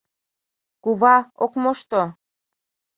—Кува 0.83 1.15
ок 1.43 1.53
мошто. 1.61 2.01